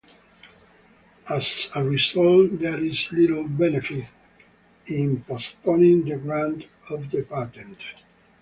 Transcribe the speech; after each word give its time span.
As 1.29 1.69
a 1.75 1.83
result, 1.83 2.57
there 2.57 2.83
is 2.83 3.11
little 3.11 3.47
benefit 3.47 4.05
in 4.87 5.21
postponing 5.25 6.05
the 6.05 6.15
grant 6.15 6.65
of 6.89 7.11
the 7.11 7.21
patent. 7.21 7.77